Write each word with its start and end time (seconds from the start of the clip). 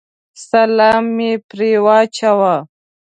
سلام 0.49 1.03
مې 1.15 1.31
پرې 1.49 1.71
واچاوه. 1.85 2.55